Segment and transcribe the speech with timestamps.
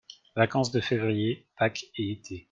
[0.35, 2.39] Vacances de février, Pâques et été.